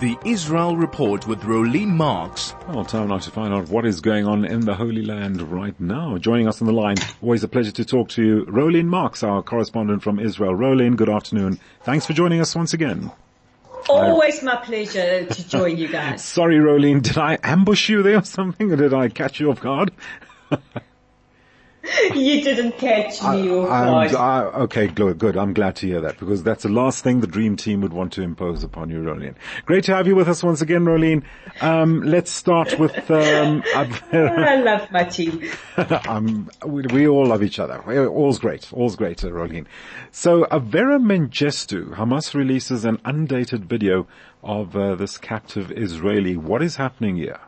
The 0.00 0.16
Israel 0.24 0.78
Report 0.78 1.26
with 1.26 1.40
Rolene 1.42 1.88
Marks. 1.88 2.54
Well, 2.66 2.86
time 2.86 3.08
now 3.08 3.18
to 3.18 3.30
find 3.30 3.52
out 3.52 3.68
what 3.68 3.84
is 3.84 4.00
going 4.00 4.26
on 4.26 4.46
in 4.46 4.60
the 4.60 4.74
Holy 4.74 5.04
Land 5.04 5.42
right 5.42 5.78
now. 5.78 6.16
Joining 6.16 6.48
us 6.48 6.62
on 6.62 6.66
the 6.66 6.72
line, 6.72 6.96
always 7.20 7.44
a 7.44 7.48
pleasure 7.48 7.72
to 7.72 7.84
talk 7.84 8.08
to 8.10 8.24
you, 8.24 8.46
Rolene 8.46 8.86
Marks, 8.86 9.22
our 9.22 9.42
correspondent 9.42 10.02
from 10.02 10.18
Israel. 10.18 10.54
Rolene, 10.54 10.96
good 10.96 11.10
afternoon. 11.10 11.60
Thanks 11.82 12.06
for 12.06 12.14
joining 12.14 12.40
us 12.40 12.56
once 12.56 12.72
again. 12.72 13.12
Always 13.90 14.42
my 14.42 14.56
pleasure 14.56 15.26
to 15.26 15.48
join 15.48 15.76
you 15.76 15.88
guys. 15.88 16.24
Sorry, 16.24 16.56
Rolene, 16.56 17.02
did 17.02 17.18
I 17.18 17.36
ambush 17.42 17.90
you 17.90 18.02
there 18.02 18.20
or 18.20 18.24
something, 18.24 18.72
or 18.72 18.76
did 18.76 18.94
I 18.94 19.10
catch 19.10 19.38
you 19.38 19.50
off 19.50 19.60
guard? 19.60 19.92
you 22.14 22.42
didn't 22.42 22.72
catch 22.78 23.22
me 23.22 23.50
off 23.50 23.68
guard. 23.68 24.14
I, 24.14 24.42
okay, 24.62 24.86
good, 24.86 25.18
good. 25.18 25.36
I'm 25.36 25.52
glad 25.52 25.76
to 25.76 25.86
hear 25.86 26.00
that 26.00 26.18
because 26.18 26.42
that's 26.42 26.62
the 26.64 26.68
last 26.68 27.04
thing 27.04 27.20
the 27.20 27.26
dream 27.26 27.56
team 27.56 27.80
would 27.80 27.92
want 27.92 28.12
to 28.14 28.22
impose 28.22 28.62
upon 28.64 28.90
you, 28.90 28.98
Rolene. 28.98 29.34
Great 29.66 29.84
to 29.84 29.94
have 29.94 30.06
you 30.06 30.16
with 30.16 30.28
us 30.28 30.42
once 30.42 30.60
again, 30.60 30.84
Rolene. 30.84 31.22
Um, 31.60 32.02
let's 32.02 32.30
start 32.30 32.78
with. 32.78 33.10
Um, 33.10 33.62
I 33.74 34.56
love 34.62 34.90
my 34.90 35.04
team. 35.04 35.48
um, 36.08 36.50
we, 36.64 36.82
we, 36.82 37.08
all 37.08 37.26
love 37.26 37.42
each 37.42 37.58
other. 37.58 37.78
All's 38.08 38.38
great. 38.38 38.72
All's 38.72 38.96
great, 38.96 39.24
uh, 39.24 39.28
Rolene. 39.28 39.66
So, 40.10 40.44
Avera 40.44 41.00
Mengistu, 41.00 41.94
Hamas 41.94 42.34
releases 42.34 42.84
an 42.84 43.00
undated 43.04 43.64
video 43.66 44.06
of 44.42 44.76
uh, 44.76 44.94
this 44.94 45.18
captive 45.18 45.70
Israeli. 45.72 46.36
What 46.36 46.62
is 46.62 46.76
happening 46.76 47.16
here? 47.16 47.40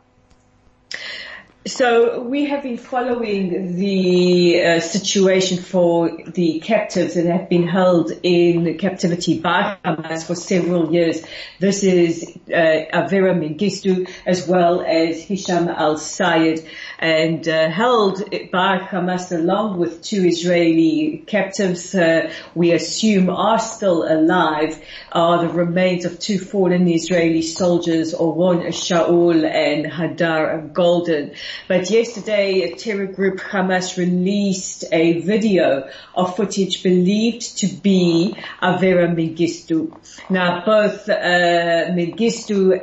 So 1.65 2.19
we 2.19 2.43
have 2.47 2.63
been 2.63 2.77
following 2.77 3.77
the 3.77 4.61
uh, 4.61 4.79
situation 4.81 5.59
for 5.59 6.11
the 6.33 6.59
captives 6.59 7.15
that 7.15 7.25
have 7.25 7.47
been 7.47 7.69
held 7.69 8.11
in 8.21 8.77
captivity 8.77 9.39
by 9.39 9.77
Hamas 9.85 10.27
for 10.27 10.35
several 10.35 10.91
years. 10.93 11.23
This 11.59 11.85
is 11.85 12.37
uh, 12.49 12.51
Avera 12.51 13.33
Mengistu 13.33 14.09
as 14.25 14.45
well 14.45 14.81
as 14.81 15.21
Hisham 15.21 15.69
al-Sayed 15.69 16.67
and 16.99 17.47
uh, 17.47 17.69
held 17.69 18.29
by 18.51 18.79
Hamas 18.79 19.31
along 19.31 19.77
with 19.79 20.01
two 20.01 20.25
Israeli 20.25 21.23
captives 21.27 21.95
uh, 21.95 22.29
we 22.55 22.73
assume 22.73 23.29
are 23.29 23.59
still 23.59 24.03
alive 24.03 24.83
are 25.13 25.47
the 25.47 25.53
remains 25.53 26.03
of 26.03 26.19
two 26.19 26.39
fallen 26.39 26.89
Israeli 26.89 27.41
soldiers, 27.41 28.13
Oron 28.13 28.67
Shaul 28.67 29.45
and 29.49 29.85
Hadar 29.85 30.73
Goldin. 30.73 31.37
But 31.67 31.89
yesterday, 31.89 32.61
a 32.63 32.75
terror 32.75 33.05
group 33.05 33.39
Hamas 33.39 33.97
released 33.97 34.85
a 34.91 35.21
video 35.21 35.89
of 36.15 36.35
footage 36.35 36.83
believed 36.83 37.57
to 37.59 37.67
be 37.67 38.35
Avera 38.61 39.13
Mengistu. 39.13 39.95
Now, 40.29 40.65
both 40.65 41.09
uh, 41.09 41.13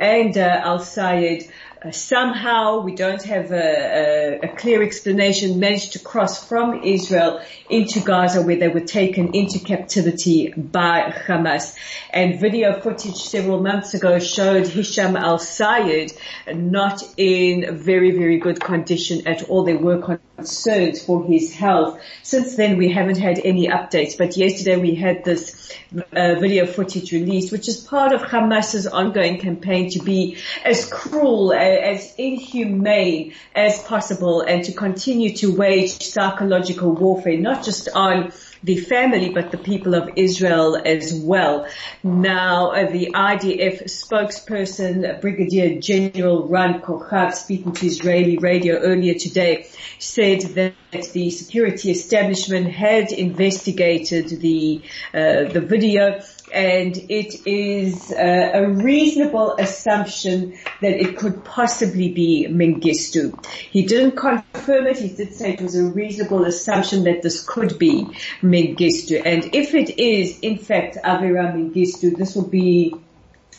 and 0.01 0.37
uh, 0.37 0.61
Al 0.63 0.79
Sayed 0.79 1.49
Uh, 1.83 1.89
somehow 1.89 2.79
we 2.81 2.93
don't 2.93 3.23
have 3.23 3.51
a, 3.51 3.55
a, 3.55 4.39
a, 4.43 4.55
clear 4.55 4.83
explanation 4.83 5.59
managed 5.59 5.93
to 5.93 5.99
cross 5.99 6.47
from 6.47 6.83
Israel 6.83 7.41
into 7.71 7.99
Gaza 7.99 8.43
where 8.43 8.55
they 8.55 8.67
were 8.67 8.81
taken 8.81 9.33
into 9.33 9.57
captivity 9.57 10.53
by 10.55 11.11
Hamas. 11.11 11.75
And 12.11 12.39
video 12.39 12.79
footage 12.79 13.15
several 13.15 13.61
months 13.61 13.95
ago 13.95 14.19
showed 14.19 14.67
Hisham 14.67 15.15
al-Sayed 15.15 16.13
not 16.53 17.01
in 17.17 17.75
very, 17.77 18.11
very 18.11 18.37
good 18.37 18.61
condition 18.61 19.27
at 19.27 19.49
all. 19.49 19.63
There 19.63 19.79
were 19.79 20.19
concerns 20.41 21.05
for 21.05 21.23
his 21.23 21.53
health. 21.53 22.01
Since 22.23 22.55
then 22.55 22.77
we 22.77 22.91
haven't 22.91 23.17
had 23.17 23.39
any 23.43 23.67
updates, 23.67 24.17
but 24.17 24.35
yesterday 24.37 24.77
we 24.77 24.95
had 24.95 25.23
this 25.23 25.71
uh, 25.93 26.35
video 26.39 26.65
footage 26.65 27.11
released, 27.11 27.51
which 27.51 27.67
is 27.67 27.77
part 27.77 28.11
of 28.11 28.21
Hamas's 28.21 28.87
ongoing 28.87 29.39
campaign 29.39 29.91
to 29.91 29.99
be 29.99 30.37
as 30.65 30.89
cruel, 30.89 31.53
as 31.53 32.15
inhumane 32.17 33.33
as 33.53 33.83
possible 33.83 34.41
and 34.41 34.63
to 34.63 34.71
continue 34.71 35.35
to 35.35 35.55
wage 35.55 36.01
psychological 36.01 36.91
warfare, 36.91 37.37
not 37.37 37.63
just 37.63 37.87
on 37.93 38.31
the 38.63 38.77
family, 38.77 39.29
but 39.29 39.51
the 39.51 39.57
people 39.57 39.95
of 39.95 40.09
Israel 40.15 40.81
as 40.85 41.13
well. 41.13 41.67
Now, 42.03 42.71
uh, 42.71 42.91
the 42.91 43.11
IDF 43.13 43.83
spokesperson, 43.83 45.19
Brigadier 45.21 45.79
General 45.79 46.47
Ran 46.47 46.81
Kochav, 46.81 47.33
speaking 47.33 47.73
to 47.73 47.87
Israeli 47.87 48.37
radio 48.37 48.77
earlier 48.77 49.15
today, 49.15 49.67
said 49.99 50.41
that 50.55 50.73
the 51.13 51.29
security 51.31 51.91
establishment 51.91 52.67
had 52.67 53.11
investigated 53.11 54.29
the 54.41 54.81
uh, 55.13 55.45
the 55.45 55.61
video 55.61 56.21
and 56.53 56.97
it 57.09 57.47
is 57.47 58.11
a 58.11 58.67
reasonable 58.67 59.55
assumption 59.57 60.57
that 60.81 60.93
it 60.93 61.17
could 61.17 61.43
possibly 61.43 62.09
be 62.09 62.47
Mengistu. 62.49 63.45
He 63.45 63.85
didn't 63.85 64.17
confirm 64.17 64.87
it. 64.87 64.97
He 64.97 65.09
did 65.09 65.33
say 65.33 65.53
it 65.53 65.61
was 65.61 65.75
a 65.75 65.85
reasonable 65.85 66.45
assumption 66.45 67.03
that 67.05 67.21
this 67.21 67.43
could 67.45 67.79
be 67.79 68.07
Mengistu. 68.41 69.21
And 69.23 69.53
if 69.55 69.73
it 69.73 69.99
is, 69.99 70.39
in 70.39 70.57
fact, 70.57 70.97
Avera 71.03 71.53
Mengistu, 71.53 72.15
this 72.15 72.35
will 72.35 72.47
be 72.47 72.95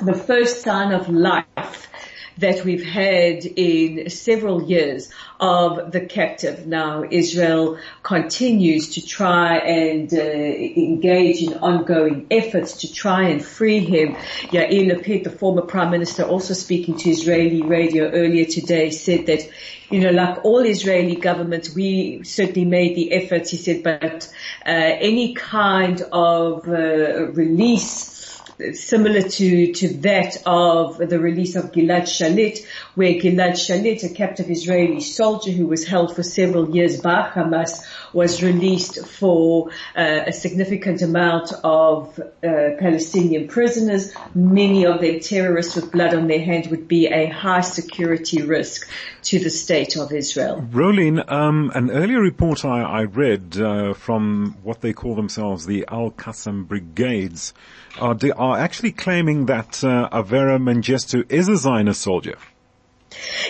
the 0.01 0.15
first 0.15 0.63
sign 0.63 0.93
of 0.93 1.09
life 1.09 1.45
that 2.39 2.65
we've 2.65 2.85
had 2.85 3.45
in 3.45 4.11
several 4.11 4.63
years 4.63 5.11
of 5.41 5.93
the 5.93 6.01
captive. 6.01 6.67
Now 6.67 7.05
Israel 7.09 7.79
continues 8.03 8.95
to 8.95 9.07
try 9.07 9.59
and 9.59 10.13
uh, 10.13 10.17
engage 10.17 11.43
in 11.43 11.55
ongoing 11.55 12.27
efforts 12.31 12.79
to 12.79 12.93
try 12.93 13.29
and 13.29 13.45
free 13.45 13.81
him. 13.81 14.15
Yair 14.51 14.91
Lapid, 14.91 15.25
the 15.25 15.31
former 15.31 15.63
prime 15.63 15.91
minister, 15.91 16.25
also 16.25 16.55
speaking 16.55 16.97
to 16.99 17.11
Israeli 17.11 17.63
radio 17.63 18.11
earlier 18.11 18.45
today, 18.45 18.91
said 18.91 19.27
that 19.27 19.49
you 19.93 20.01
know, 20.01 20.11
like 20.11 20.43
all 20.47 20.61
Israeli 20.61 21.17
governments, 21.17 21.75
we 21.75 22.25
certainly 22.25 22.65
made 22.65 22.97
the 22.97 23.13
efforts, 23.13 23.51
he 23.51 23.59
said, 23.59 23.83
but 23.83 24.33
uh, 24.65 24.71
any 24.71 25.35
kind 25.35 26.01
of 26.11 26.67
uh, 26.67 27.27
release 27.33 28.32
similar 28.73 29.23
to, 29.23 29.73
to 29.73 29.89
that 29.99 30.43
of 30.47 30.99
the 30.99 31.19
release 31.19 31.57
of 31.57 31.73
Gilad 31.73 32.03
Shalit, 32.03 32.65
where 32.95 33.15
Gilad 33.15 33.53
Shalit, 33.53 34.05
a 34.05 34.15
captive 34.15 34.51
Israeli 34.51 35.01
soldier 35.01 35.51
who 35.51 35.67
was 35.67 35.87
held 35.87 36.15
for 36.15 36.23
several 36.23 36.75
years 36.75 37.01
by 37.01 37.29
Hamas, 37.29 37.85
was 38.13 38.43
released 38.43 39.07
for 39.07 39.71
uh, 39.97 40.25
a 40.27 40.33
significant 40.33 41.03
amount 41.03 41.53
of 41.65 42.19
uh, 42.19 42.23
Palestinian 42.79 43.49
prisoners, 43.49 44.13
many 44.35 44.87
of 44.87 45.01
them 45.01 45.21
terrorists 45.21 45.77
with 45.77 45.93
blood 45.93 46.15
on 46.15 46.27
their 46.27 46.45
hands 46.45 46.69
would 46.69 46.89
be 46.89 47.07
a 47.07 47.27
high 47.27 47.61
security 47.61 48.43
risk 48.43 48.89
to 49.23 49.39
the 49.39 49.51
state 49.51 49.97
of 49.97 50.13
Israel. 50.13 50.67
Rolene, 50.71 51.31
um, 51.31 51.71
an 51.75 51.91
earlier 51.91 52.21
report 52.21 52.65
I, 52.65 52.83
I 52.83 53.03
read 53.05 53.57
uh, 53.59 53.95
from 53.95 54.57
what 54.63 54.81
they 54.81 54.93
call 54.93 55.15
themselves 55.15 55.67
the 55.67 55.85
Al-Qassam 55.89 56.67
brigades 56.67 57.55
are, 58.01 58.17
are 58.37 58.52
actually 58.59 58.93
claiming 58.93 59.47
that 59.47 59.83
uh, 59.85 60.09
Avera 60.11 60.59
Mengistu 60.61 61.31
is 61.31 61.49
a 61.49 61.57
Zionist 61.57 62.01
soldier. 62.01 62.37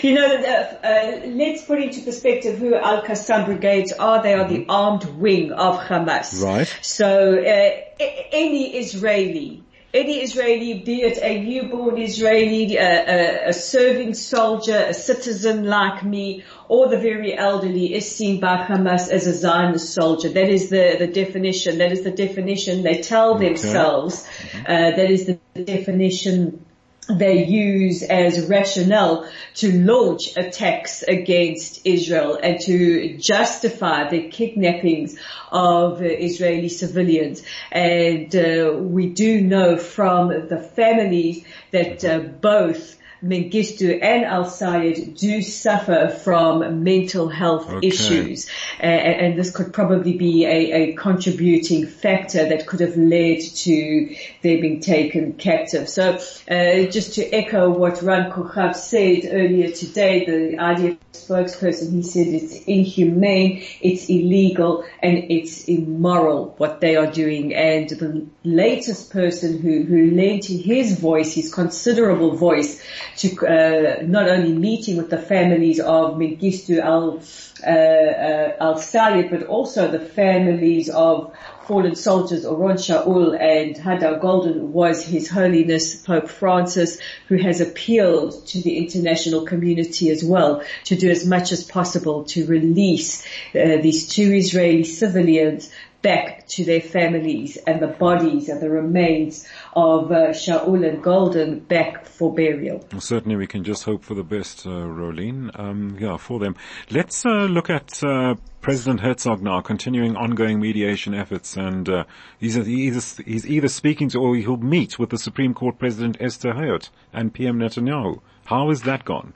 You 0.00 0.14
know, 0.14 0.26
uh, 0.26 0.86
uh, 0.86 1.20
let's 1.26 1.64
put 1.64 1.80
into 1.80 2.00
perspective 2.00 2.58
who 2.58 2.74
Al 2.74 3.02
Qassam 3.02 3.44
brigades 3.44 3.92
are. 3.92 4.22
They 4.22 4.34
are 4.34 4.48
the 4.48 4.60
mm-hmm. 4.60 4.70
armed 4.70 5.04
wing 5.04 5.52
of 5.52 5.78
Hamas. 5.78 6.42
Right. 6.42 6.66
So 6.82 7.38
uh, 7.38 8.04
any 8.32 8.76
Israeli 8.76 9.62
any 9.94 10.22
Israeli, 10.22 10.74
be 10.74 11.02
it 11.02 11.18
a 11.22 11.42
newborn 11.42 11.98
Israeli, 11.98 12.76
a, 12.76 13.46
a, 13.46 13.48
a, 13.48 13.52
serving 13.52 14.14
soldier, 14.14 14.86
a 14.88 14.94
citizen 14.94 15.64
like 15.64 16.02
me, 16.02 16.44
or 16.68 16.88
the 16.88 16.98
very 16.98 17.36
elderly 17.36 17.92
is 17.94 18.10
seen 18.10 18.40
by 18.40 18.56
Hamas 18.56 19.10
as 19.10 19.26
a 19.26 19.34
Zionist 19.34 19.92
soldier. 19.92 20.30
That 20.30 20.48
is 20.48 20.70
the, 20.70 20.96
the 20.98 21.06
definition. 21.06 21.78
That 21.78 21.92
is 21.92 22.02
the 22.02 22.10
definition 22.10 22.82
they 22.82 23.02
tell 23.02 23.34
okay. 23.34 23.48
themselves. 23.48 24.24
Mm-hmm. 24.24 24.60
Uh, 24.60 24.90
that 24.96 25.10
is 25.10 25.26
the 25.26 25.38
definition 25.62 26.64
they 27.08 27.44
use 27.44 28.02
as 28.02 28.46
rationale 28.46 29.28
to 29.54 29.72
launch 29.84 30.36
attacks 30.36 31.02
against 31.02 31.80
Israel 31.84 32.38
and 32.40 32.60
to 32.60 33.18
justify 33.18 34.08
the 34.08 34.28
kidnappings 34.28 35.18
of 35.50 36.00
uh, 36.00 36.04
Israeli 36.04 36.68
civilians. 36.68 37.42
And 37.72 38.34
uh, 38.36 38.72
we 38.78 39.08
do 39.08 39.40
know 39.40 39.76
from 39.76 40.28
the 40.48 40.58
families 40.76 41.44
that 41.72 42.04
uh, 42.04 42.20
both 42.20 42.96
Mengistu 43.22 44.02
and 44.02 44.24
Al 44.24 44.44
Sayed 44.44 45.16
do 45.16 45.42
suffer 45.42 46.08
from 46.08 46.82
mental 46.82 47.28
health 47.28 47.70
okay. 47.70 47.86
issues, 47.86 48.48
uh, 48.80 48.86
and 48.86 49.38
this 49.38 49.54
could 49.54 49.72
probably 49.72 50.16
be 50.16 50.44
a, 50.44 50.72
a, 50.72 50.92
contributing 50.94 51.86
factor 51.86 52.48
that 52.48 52.66
could 52.66 52.80
have 52.80 52.96
led 52.96 53.40
to 53.40 54.16
their 54.42 54.60
being 54.60 54.80
taken 54.80 55.34
captive. 55.34 55.88
So, 55.88 56.18
uh, 56.50 56.90
just 56.90 57.14
to 57.14 57.24
echo 57.32 57.70
what 57.70 58.02
Ran 58.02 58.32
Kochav 58.32 58.74
said 58.74 59.28
earlier 59.30 59.70
today, 59.70 60.24
the 60.24 60.56
IDF 60.56 60.98
spokesperson, 61.12 61.92
he 61.92 62.02
said 62.02 62.26
it's 62.26 62.64
inhumane, 62.64 63.64
it's 63.80 64.08
illegal, 64.08 64.84
and 65.00 65.30
it's 65.30 65.64
immoral 65.64 66.54
what 66.58 66.80
they 66.80 66.96
are 66.96 67.10
doing. 67.10 67.54
And 67.54 67.88
the 67.88 68.26
latest 68.42 69.12
person 69.12 69.58
who 69.58 69.84
who 69.84 70.10
lent 70.10 70.46
his 70.46 70.98
voice, 70.98 71.34
his 71.34 71.52
considerable 71.52 72.36
voice 72.36 72.82
to 73.16 73.46
uh, 73.46 74.02
not 74.02 74.28
only 74.28 74.52
meeting 74.52 74.96
with 74.96 75.10
the 75.10 75.18
families 75.18 75.80
of 75.80 76.14
Mengistu 76.14 76.80
al 76.80 77.20
uh, 77.64 77.70
uh, 77.70 78.56
al 78.60 78.76
Sayed, 78.78 79.30
but 79.30 79.44
also 79.44 79.90
the 79.90 80.00
families 80.00 80.88
of 80.88 81.32
fallen 81.66 81.94
soldiers 81.94 82.44
Oron 82.44 82.74
Shaul 82.74 83.38
and 83.38 83.76
Hadar 83.76 84.20
Goldin 84.20 84.72
was 84.72 85.04
His 85.04 85.28
Holiness 85.28 85.96
Pope 85.96 86.28
Francis, 86.28 86.98
who 87.28 87.36
has 87.36 87.60
appealed 87.60 88.46
to 88.48 88.60
the 88.60 88.78
international 88.78 89.44
community 89.46 90.10
as 90.10 90.24
well 90.24 90.62
to 90.84 90.96
do 90.96 91.10
as 91.10 91.26
much 91.26 91.52
as 91.52 91.64
possible 91.64 92.24
to 92.24 92.46
release 92.46 93.24
uh, 93.54 93.78
these 93.80 94.08
two 94.08 94.32
Israeli 94.34 94.84
civilians 94.84 95.70
back 96.02 96.46
to 96.48 96.64
their 96.64 96.80
families 96.80 97.56
and 97.56 97.80
the 97.80 97.86
bodies 97.86 98.48
and 98.48 98.60
the 98.60 98.68
remains 98.68 99.48
of 99.74 100.10
uh, 100.10 100.28
Shaul 100.30 100.86
and 100.86 101.02
Goldin 101.02 101.66
back 101.66 102.04
for 102.04 102.34
burial. 102.34 102.84
Well, 102.92 103.00
certainly 103.00 103.36
we 103.36 103.46
can 103.46 103.64
just 103.64 103.84
hope 103.84 104.04
for 104.04 104.14
the 104.14 104.24
best, 104.24 104.66
uh, 104.66 104.70
Rolene, 104.70 105.56
um, 105.58 105.96
yeah, 105.98 106.16
for 106.16 106.38
them. 106.38 106.56
Let's 106.90 107.24
uh, 107.24 107.44
look 107.44 107.70
at 107.70 108.02
uh, 108.02 108.34
President 108.60 109.00
Herzog 109.00 109.42
now 109.42 109.60
continuing 109.60 110.16
ongoing 110.16 110.60
mediation 110.60 111.14
efforts 111.14 111.56
and 111.56 111.88
uh, 111.88 112.04
he's, 112.38 112.58
either, 112.58 113.22
he's 113.24 113.46
either 113.46 113.68
speaking 113.68 114.08
to 114.10 114.18
or 114.18 114.36
he'll 114.36 114.56
meet 114.56 114.98
with 114.98 115.10
the 115.10 115.18
Supreme 115.18 115.54
Court 115.54 115.78
President 115.78 116.16
Esther 116.20 116.52
Hayut 116.52 116.90
and 117.12 117.32
PM 117.32 117.58
Netanyahu. 117.58 118.20
How 118.44 118.68
has 118.70 118.82
that 118.82 119.04
gone? 119.04 119.34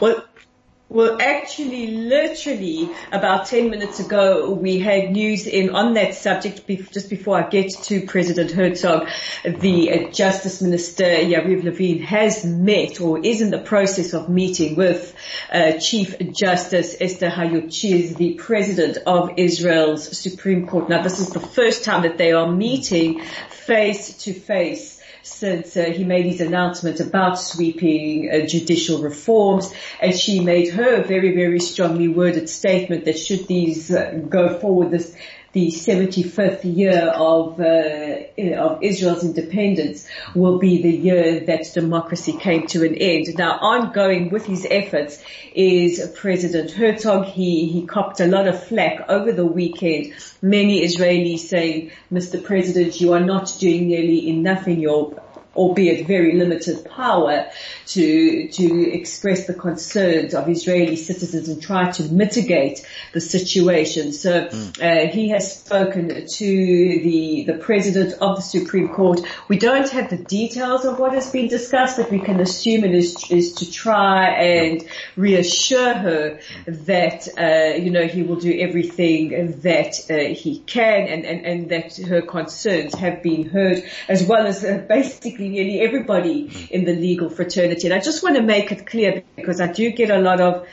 Well, 0.00 0.24
well, 0.92 1.16
actually, 1.22 1.86
literally 1.86 2.90
about 3.10 3.46
10 3.46 3.70
minutes 3.70 3.98
ago, 3.98 4.50
we 4.50 4.78
had 4.78 5.10
news 5.10 5.46
in 5.46 5.70
on 5.70 5.94
that 5.94 6.14
subject 6.14 6.66
just 6.92 7.08
before 7.08 7.42
I 7.42 7.48
get 7.48 7.70
to 7.84 8.06
President 8.06 8.50
Herzog. 8.50 9.08
The 9.42 9.90
uh, 9.90 10.10
Justice 10.10 10.60
Minister, 10.60 11.04
Yariv 11.04 11.64
Levin, 11.64 12.00
has 12.00 12.44
met 12.44 13.00
or 13.00 13.24
is 13.24 13.40
in 13.40 13.50
the 13.50 13.58
process 13.58 14.12
of 14.12 14.28
meeting 14.28 14.76
with 14.76 15.14
uh, 15.50 15.78
Chief 15.78 16.14
Justice 16.32 16.94
Esther 17.00 17.32
is 17.32 18.14
the 18.14 18.34
President 18.34 18.98
of 19.06 19.30
Israel's 19.38 20.18
Supreme 20.18 20.66
Court. 20.66 20.90
Now, 20.90 21.02
this 21.02 21.20
is 21.20 21.30
the 21.30 21.40
first 21.40 21.84
time 21.84 22.02
that 22.02 22.18
they 22.18 22.32
are 22.32 22.52
meeting 22.52 23.22
face 23.48 24.18
to 24.24 24.34
face 24.34 24.91
since 25.22 25.76
uh, 25.76 25.84
he 25.84 26.04
made 26.04 26.26
his 26.26 26.40
announcement 26.40 27.00
about 27.00 27.38
sweeping 27.38 28.30
uh, 28.30 28.46
judicial 28.46 29.02
reforms 29.02 29.72
and 30.00 30.18
she 30.18 30.40
made 30.40 30.72
her 30.72 31.02
very, 31.02 31.34
very 31.34 31.60
strongly 31.60 32.08
worded 32.08 32.48
statement 32.48 33.04
that 33.04 33.18
should 33.18 33.46
these 33.46 33.90
uh, 33.90 34.20
go 34.28 34.58
forward, 34.58 34.90
this 34.90 35.14
the 35.52 35.68
75th 35.68 36.60
year 36.64 37.08
of, 37.08 37.60
uh, 37.60 38.54
of 38.56 38.82
Israel's 38.82 39.22
independence 39.22 40.08
will 40.34 40.58
be 40.58 40.80
the 40.80 40.90
year 40.90 41.40
that 41.40 41.70
democracy 41.74 42.32
came 42.32 42.66
to 42.68 42.84
an 42.84 42.94
end. 42.94 43.26
Now, 43.36 43.58
ongoing 43.60 44.30
with 44.30 44.46
his 44.46 44.66
efforts 44.70 45.22
is 45.54 46.10
President 46.14 46.70
Herzog. 46.70 47.26
He, 47.26 47.68
he 47.68 47.86
copped 47.86 48.20
a 48.20 48.26
lot 48.26 48.48
of 48.48 48.64
flack 48.64 49.04
over 49.10 49.30
the 49.32 49.46
weekend. 49.46 50.14
Many 50.40 50.84
Israelis 50.86 51.40
saying, 51.40 51.90
Mr. 52.10 52.42
President, 52.42 53.00
you 53.00 53.12
are 53.12 53.20
not 53.20 53.54
doing 53.58 53.88
nearly 53.88 54.28
enough 54.28 54.66
in 54.66 54.80
your 54.80 55.21
albeit 55.54 56.06
very 56.06 56.34
limited 56.36 56.84
power 56.84 57.46
to 57.86 58.48
to 58.48 58.92
express 58.92 59.46
the 59.46 59.54
concerns 59.54 60.34
of 60.34 60.48
Israeli 60.48 60.96
citizens 60.96 61.48
and 61.48 61.60
try 61.60 61.90
to 61.92 62.04
mitigate 62.04 62.86
the 63.12 63.20
situation. 63.20 64.12
So 64.12 64.46
mm. 64.46 64.82
uh, 64.82 65.12
he 65.12 65.28
has 65.30 65.58
spoken 65.58 66.26
to 66.26 66.46
the 66.46 67.44
the 67.46 67.58
president 67.58 68.14
of 68.20 68.36
the 68.36 68.42
Supreme 68.42 68.88
Court. 68.88 69.20
We 69.48 69.58
don't 69.58 69.88
have 69.90 70.10
the 70.10 70.16
details 70.16 70.84
of 70.84 70.98
what 70.98 71.12
has 71.12 71.30
been 71.30 71.48
discussed, 71.48 71.96
but 71.98 72.10
we 72.10 72.20
can 72.20 72.40
assume 72.40 72.84
it 72.84 72.94
is 72.94 73.30
is 73.30 73.54
to 73.54 73.70
try 73.70 74.28
and 74.28 74.84
reassure 75.16 75.94
her 75.94 76.40
that 76.66 77.28
uh, 77.38 77.76
you 77.76 77.90
know 77.90 78.06
he 78.06 78.22
will 78.22 78.36
do 78.36 78.58
everything 78.58 79.60
that 79.62 79.94
uh, 80.10 80.34
he 80.34 80.60
can 80.60 81.08
and, 81.08 81.24
and 81.24 81.46
and 81.46 81.68
that 81.70 81.96
her 81.96 82.22
concerns 82.22 82.94
have 82.94 83.22
been 83.22 83.48
heard, 83.48 83.82
as 84.08 84.22
well 84.24 84.46
as 84.46 84.64
uh, 84.64 84.84
basically 84.88 85.41
nearly 85.48 85.80
everybody 85.80 86.68
in 86.70 86.84
the 86.84 86.94
legal 86.94 87.30
fraternity. 87.30 87.86
And 87.86 87.94
I 87.94 88.00
just 88.00 88.22
want 88.22 88.36
to 88.36 88.42
make 88.42 88.72
it 88.72 88.86
clear 88.86 89.22
because 89.36 89.60
I 89.60 89.72
do 89.72 89.90
get 89.90 90.10
a 90.10 90.18
lot 90.18 90.40
of, 90.40 90.66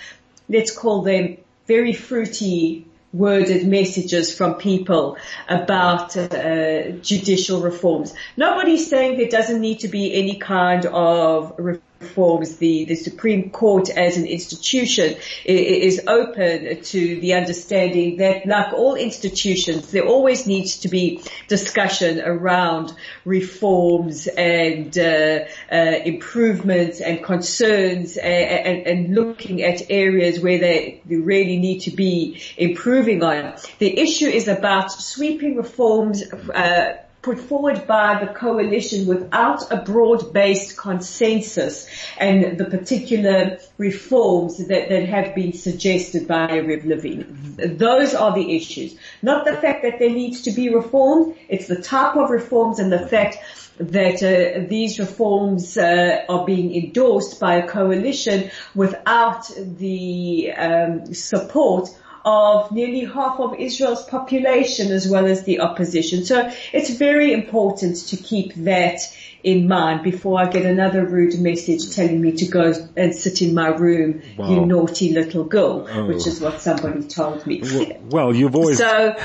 let's 0.47 0.75
call 0.75 1.01
them 1.01 1.37
very 1.67 1.93
fruity 1.93 2.85
worded 3.11 3.67
messages 3.67 4.35
from 4.35 4.55
people 4.55 5.17
about 5.47 6.15
uh, 6.15 6.91
judicial 7.01 7.61
reforms. 7.61 8.13
Nobody's 8.37 8.87
saying 8.87 9.17
there 9.17 9.29
doesn't 9.29 9.59
need 9.59 9.79
to 9.79 9.87
be 9.87 10.13
any 10.13 10.37
kind 10.37 10.85
of 10.85 11.53
reform 11.57 11.88
reforms, 11.99 12.57
the, 12.57 12.85
the 12.85 12.95
Supreme 12.95 13.49
Court 13.49 13.89
as 13.89 14.17
an 14.17 14.25
institution 14.25 15.15
is 15.45 16.01
open 16.07 16.81
to 16.81 17.19
the 17.19 17.33
understanding 17.33 18.17
that 18.17 18.45
like 18.45 18.73
all 18.73 18.95
institutions, 18.95 19.91
there 19.91 20.05
always 20.05 20.47
needs 20.47 20.77
to 20.79 20.87
be 20.87 21.21
discussion 21.47 22.21
around 22.21 22.93
reforms 23.25 24.27
and 24.27 24.97
uh, 24.97 25.39
uh, 25.71 25.75
improvements 26.05 27.01
and 27.01 27.23
concerns 27.23 28.17
and, 28.17 28.67
and, 28.67 28.87
and, 28.87 29.15
looking 29.15 29.63
at 29.63 29.89
areas 29.89 30.39
where 30.39 30.59
they, 30.59 31.01
they 31.05 31.15
really 31.15 31.57
need 31.57 31.79
to 31.79 31.91
be 31.91 32.41
improving 32.57 33.23
on. 33.23 33.55
The 33.79 33.99
issue 33.99 34.27
is 34.27 34.47
about 34.47 34.91
sweeping 34.91 35.55
reforms 35.55 36.23
uh, 36.31 36.97
put 37.21 37.39
forward 37.39 37.85
by 37.85 38.23
the 38.23 38.31
coalition 38.33 39.05
without 39.05 39.71
a 39.71 39.77
broad-based 39.77 40.77
consensus 40.77 41.87
and 42.17 42.57
the 42.57 42.65
particular 42.65 43.59
reforms 43.77 44.57
that, 44.67 44.89
that 44.89 45.05
have 45.09 45.35
been 45.35 45.53
suggested 45.53 46.27
by 46.27 46.47
Yariv 46.47 46.85
Levin. 46.85 47.77
Those 47.77 48.13
are 48.13 48.33
the 48.33 48.55
issues. 48.55 48.95
Not 49.21 49.45
the 49.45 49.55
fact 49.55 49.83
that 49.83 49.99
there 49.99 50.09
needs 50.09 50.43
to 50.43 50.51
be 50.51 50.69
reform, 50.69 51.35
it's 51.49 51.67
the 51.67 51.81
type 51.81 52.15
of 52.15 52.29
reforms 52.29 52.79
and 52.79 52.91
the 52.91 53.07
fact 53.07 53.37
that 53.79 54.21
uh, 54.21 54.67
these 54.67 54.99
reforms 54.99 55.77
uh, 55.77 56.23
are 56.27 56.45
being 56.45 56.75
endorsed 56.75 57.39
by 57.39 57.55
a 57.55 57.67
coalition 57.67 58.51
without 58.75 59.49
the 59.55 60.51
um, 60.51 61.13
support 61.13 61.89
of 62.25 62.71
nearly 62.71 63.05
half 63.05 63.39
of 63.39 63.55
Israel's 63.55 64.03
population 64.05 64.91
as 64.91 65.07
well 65.07 65.25
as 65.25 65.43
the 65.43 65.61
opposition. 65.61 66.25
So 66.25 66.51
it's 66.73 66.91
very 66.91 67.33
important 67.33 67.97
to 68.07 68.17
keep 68.17 68.53
that 68.55 68.99
in 69.43 69.67
mind 69.67 70.03
before 70.03 70.39
I 70.39 70.49
get 70.49 70.65
another 70.65 71.05
rude 71.05 71.39
message 71.39 71.95
telling 71.95 72.21
me 72.21 72.33
to 72.33 72.45
go 72.47 72.73
and 72.97 73.15
sit 73.15 73.41
in 73.41 73.53
my 73.53 73.67
room, 73.67 74.21
wow. 74.37 74.49
you 74.49 74.65
naughty 74.65 75.13
little 75.13 75.45
girl, 75.45 75.87
oh. 75.89 76.05
which 76.05 76.27
is 76.27 76.41
what 76.41 76.59
somebody 76.59 77.03
told 77.03 77.45
me. 77.47 77.61
Well, 77.61 77.91
well 78.09 78.35
you've 78.35 78.55
always... 78.55 78.77
So... 78.77 79.15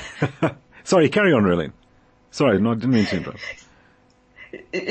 Sorry, 0.84 1.08
carry 1.08 1.32
on, 1.32 1.44
really. 1.44 1.72
Sorry, 2.30 2.60
no, 2.60 2.72
I 2.72 2.74
didn't 2.74 2.90
mean 2.90 3.06
to 3.06 3.16
interrupt. 3.16 3.40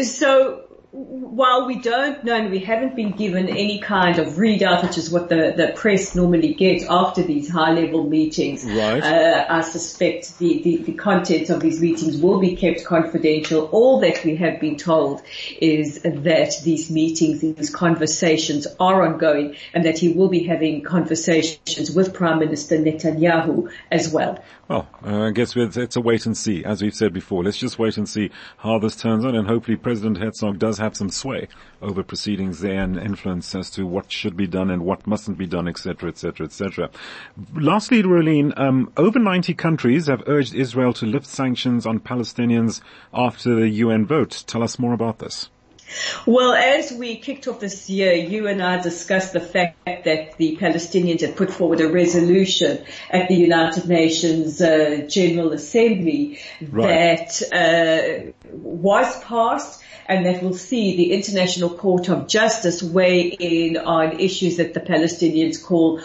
So 0.05 0.62
while 0.93 1.65
we 1.65 1.79
don't 1.79 2.23
know 2.23 2.35
and 2.35 2.51
we 2.51 2.59
haven't 2.59 2.95
been 2.95 3.13
given 3.13 3.49
any 3.49 3.79
kind 3.79 4.19
of 4.19 4.33
readout, 4.33 4.83
which 4.83 4.95
is 4.95 5.09
what 5.09 5.27
the, 5.27 5.51
the 5.57 5.73
press 5.75 6.13
normally 6.13 6.53
get 6.53 6.83
after 6.87 7.23
these 7.23 7.49
high 7.49 7.71
level 7.71 8.07
meetings, 8.07 8.63
right. 8.63 9.01
uh, 9.01 9.45
I 9.49 9.61
suspect 9.61 10.37
the, 10.37 10.61
the, 10.61 10.77
the 10.83 10.93
contents 10.93 11.49
of 11.49 11.61
these 11.61 11.81
meetings 11.81 12.17
will 12.17 12.39
be 12.39 12.55
kept 12.55 12.85
confidential. 12.85 13.65
All 13.71 14.01
that 14.01 14.23
we 14.23 14.35
have 14.35 14.59
been 14.59 14.77
told 14.77 15.23
is 15.59 15.99
that 16.03 16.61
these 16.63 16.91
meetings, 16.91 17.41
these 17.41 17.71
conversations 17.71 18.67
are 18.79 19.01
ongoing 19.01 19.55
and 19.73 19.85
that 19.85 19.97
he 19.97 20.13
will 20.13 20.29
be 20.29 20.43
having 20.43 20.83
conversations 20.83 21.89
with 21.89 22.13
Prime 22.13 22.37
Minister 22.37 22.77
Netanyahu 22.77 23.71
as 23.89 24.09
well. 24.09 24.43
Well, 24.67 24.87
uh, 25.05 25.23
I 25.23 25.31
guess 25.31 25.55
it's 25.55 25.95
a 25.95 26.01
wait 26.01 26.25
and 26.25 26.37
see, 26.37 26.63
as 26.63 26.81
we've 26.81 26.93
said 26.93 27.13
before. 27.13 27.43
Let's 27.43 27.57
just 27.57 27.77
wait 27.77 27.97
and 27.97 28.07
see 28.07 28.29
how 28.57 28.79
this 28.79 28.95
turns 28.95 29.25
out, 29.25 29.35
and 29.35 29.47
hopefully 29.47 29.75
President 29.75 30.17
Herzog 30.17 30.57
does 30.57 30.77
have 30.83 30.95
some 30.95 31.09
sway 31.09 31.47
over 31.81 32.03
proceedings 32.03 32.59
there 32.59 32.81
and 32.81 32.97
influence 32.97 33.53
as 33.55 33.69
to 33.71 33.85
what 33.85 34.11
should 34.11 34.37
be 34.37 34.47
done 34.47 34.69
and 34.69 34.83
what 34.83 35.07
mustn't 35.07 35.37
be 35.37 35.47
done, 35.47 35.67
etc., 35.67 36.09
etc., 36.09 36.45
etc. 36.45 36.89
Lastly, 37.53 38.03
Rolene, 38.03 38.57
um, 38.57 38.91
over 38.97 39.19
90 39.19 39.53
countries 39.53 40.07
have 40.07 40.23
urged 40.27 40.53
Israel 40.53 40.93
to 40.93 41.05
lift 41.05 41.25
sanctions 41.25 41.85
on 41.85 41.99
Palestinians 41.99 42.81
after 43.13 43.55
the 43.55 43.69
UN 43.69 44.05
vote. 44.05 44.43
Tell 44.47 44.63
us 44.63 44.79
more 44.79 44.93
about 44.93 45.19
this. 45.19 45.49
Well, 46.25 46.53
as 46.53 46.91
we 46.91 47.17
kicked 47.17 47.47
off 47.47 47.59
this 47.59 47.89
year, 47.89 48.13
you 48.13 48.47
and 48.47 48.61
I 48.61 48.81
discussed 48.81 49.33
the 49.33 49.39
fact 49.39 49.85
that 49.85 50.37
the 50.37 50.57
Palestinians 50.57 51.21
had 51.21 51.35
put 51.35 51.51
forward 51.51 51.81
a 51.81 51.89
resolution 51.89 52.83
at 53.09 53.27
the 53.27 53.35
United 53.35 53.87
Nations 53.87 54.61
uh, 54.61 55.05
General 55.09 55.53
Assembly 55.53 56.39
right. 56.71 57.27
that 57.27 58.31
uh, 58.31 58.31
was 58.51 59.23
passed 59.23 59.83
and 60.07 60.25
that 60.25 60.43
will 60.43 60.53
see 60.53 60.97
the 60.97 61.13
International 61.13 61.69
Court 61.69 62.09
of 62.09 62.27
Justice 62.27 62.83
weigh 62.83 63.27
in 63.27 63.77
on 63.77 64.19
issues 64.19 64.57
that 64.57 64.73
the 64.73 64.79
Palestinians 64.79 65.63
call 65.63 66.01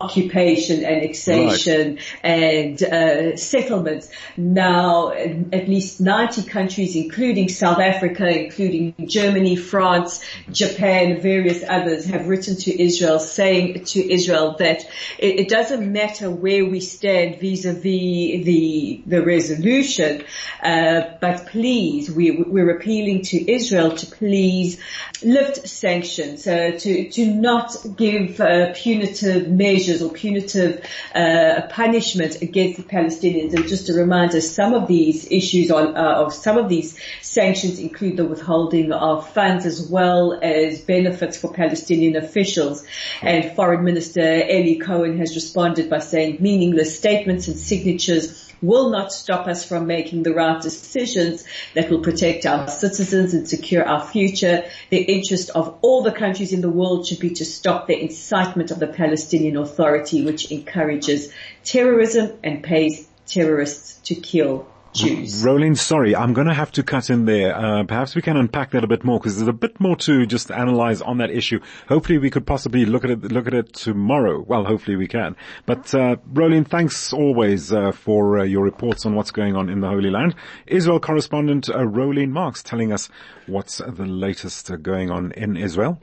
occupation, 0.00 0.84
annexation, 0.84 1.94
right. 1.94 2.24
and 2.24 2.82
uh, 2.82 3.36
settlements. 3.36 4.08
Now, 4.36 5.12
at 5.12 5.68
least 5.68 6.00
90 6.00 6.44
countries, 6.44 6.96
including 6.96 7.48
South 7.48 7.78
Africa, 7.78 8.26
including 8.26 8.94
Germany, 9.06 9.21
France, 9.56 10.24
Japan, 10.50 11.20
various 11.20 11.62
others, 11.68 12.04
have 12.06 12.28
written 12.28 12.56
to 12.56 12.82
Israel 12.82 13.18
saying 13.18 13.84
to 13.84 14.12
Israel 14.12 14.56
that 14.58 14.80
it, 15.18 15.40
it 15.40 15.48
doesn't 15.48 15.92
matter 15.92 16.30
where 16.30 16.64
we 16.64 16.80
stand 16.80 17.40
vis-a-vis 17.40 18.44
the 18.44 19.02
the 19.06 19.22
resolution, 19.22 20.24
uh, 20.62 21.02
but 21.20 21.46
please, 21.46 22.10
we, 22.10 22.30
we're 22.30 22.70
appealing 22.70 23.22
to 23.22 23.52
Israel 23.52 23.96
to 23.96 24.06
please 24.06 24.80
lift 25.22 25.68
sanctions, 25.68 26.46
uh, 26.46 26.72
to 26.78 27.10
to 27.10 27.26
not 27.26 27.76
give 27.96 28.40
uh, 28.40 28.72
punitive 28.74 29.48
measures 29.48 30.02
or 30.02 30.10
punitive 30.10 30.84
uh, 31.14 31.62
punishment 31.70 32.42
against 32.42 32.76
the 32.78 32.82
Palestinians. 32.82 33.54
And 33.54 33.68
just 33.68 33.88
a 33.88 33.94
reminder, 33.94 34.40
some 34.40 34.74
of 34.74 34.88
these 34.88 35.30
issues 35.30 35.70
on 35.70 35.94
of 35.96 36.32
some 36.32 36.58
of 36.58 36.68
these 36.68 36.98
sanctions 37.20 37.78
include 37.78 38.16
the 38.16 38.24
withholding 38.24 38.92
of 39.02 39.28
funds 39.30 39.66
as 39.66 39.88
well 39.90 40.38
as 40.40 40.80
benefits 40.80 41.36
for 41.36 41.52
Palestinian 41.52 42.14
officials. 42.14 42.86
And 43.20 43.56
Foreign 43.56 43.84
Minister 43.84 44.22
Eli 44.22 44.78
Cohen 44.78 45.18
has 45.18 45.34
responded 45.34 45.90
by 45.90 45.98
saying 45.98 46.36
meaningless 46.38 46.96
statements 46.96 47.48
and 47.48 47.58
signatures 47.58 48.48
will 48.62 48.90
not 48.90 49.12
stop 49.12 49.48
us 49.48 49.64
from 49.64 49.88
making 49.88 50.22
the 50.22 50.32
right 50.32 50.62
decisions 50.62 51.44
that 51.74 51.90
will 51.90 52.00
protect 52.00 52.46
our 52.46 52.68
citizens 52.68 53.34
and 53.34 53.48
secure 53.48 53.84
our 53.84 54.06
future. 54.06 54.62
The 54.90 55.02
interest 55.02 55.50
of 55.50 55.78
all 55.82 56.04
the 56.04 56.12
countries 56.12 56.52
in 56.52 56.60
the 56.60 56.70
world 56.70 57.08
should 57.08 57.18
be 57.18 57.30
to 57.30 57.44
stop 57.44 57.88
the 57.88 58.00
incitement 58.00 58.70
of 58.70 58.78
the 58.78 58.86
Palestinian 58.86 59.56
Authority, 59.56 60.24
which 60.24 60.52
encourages 60.52 61.32
terrorism 61.64 62.38
and 62.44 62.62
pays 62.62 63.08
terrorists 63.26 63.96
to 64.04 64.14
kill 64.14 64.68
Jews. 64.92 65.42
Rolene, 65.42 65.76
sorry, 65.76 66.14
I'm 66.14 66.32
going 66.32 66.46
to 66.46 66.54
have 66.54 66.70
to 66.72 66.82
cut 66.82 67.10
in 67.10 67.24
there. 67.24 67.56
Uh, 67.56 67.84
perhaps 67.84 68.14
we 68.14 68.22
can 68.22 68.36
unpack 68.36 68.70
that 68.72 68.84
a 68.84 68.86
bit 68.86 69.04
more 69.04 69.18
because 69.18 69.36
there's 69.36 69.48
a 69.48 69.52
bit 69.52 69.80
more 69.80 69.96
to 69.96 70.26
just 70.26 70.50
analyze 70.50 71.00
on 71.00 71.18
that 71.18 71.30
issue. 71.30 71.60
Hopefully 71.88 72.18
we 72.18 72.30
could 72.30 72.46
possibly 72.46 72.84
look 72.84 73.04
at 73.04 73.10
it, 73.10 73.22
look 73.32 73.46
at 73.46 73.54
it 73.54 73.72
tomorrow. 73.72 74.40
Well, 74.40 74.64
hopefully 74.64 74.96
we 74.96 75.08
can. 75.08 75.36
But, 75.66 75.94
uh, 75.94 76.16
Rolene, 76.32 76.66
thanks 76.66 77.12
always, 77.12 77.72
uh, 77.72 77.92
for 77.92 78.40
uh, 78.40 78.44
your 78.44 78.64
reports 78.64 79.06
on 79.06 79.14
what's 79.14 79.30
going 79.30 79.56
on 79.56 79.68
in 79.68 79.80
the 79.80 79.88
Holy 79.88 80.10
Land. 80.10 80.34
Israel 80.66 81.00
correspondent, 81.00 81.68
uh, 81.68 81.78
Rolene 81.78 82.30
Marks 82.30 82.62
telling 82.62 82.92
us 82.92 83.08
what's 83.46 83.78
the 83.78 84.06
latest 84.06 84.70
uh, 84.70 84.76
going 84.76 85.10
on 85.10 85.32
in 85.32 85.56
Israel. 85.56 86.00